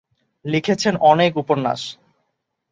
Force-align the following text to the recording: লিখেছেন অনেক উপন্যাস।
লিখেছেন 0.45 0.93
অনেক 1.11 1.31
উপন্যাস। 1.37 1.81